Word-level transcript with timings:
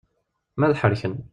Ma 0.57 0.65
ad 0.67 0.75
ḥerken. 0.81 1.13